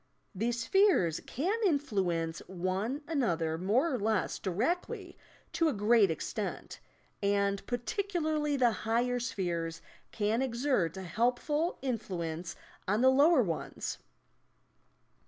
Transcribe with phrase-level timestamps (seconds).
[0.33, 5.15] These spheres can influence one another more or less directly
[5.53, 6.79] to a great extent,
[7.21, 9.79] and particularly the higher spheres
[10.11, 12.55] can exert a helpful in fluence
[12.87, 13.99] on the lower ones.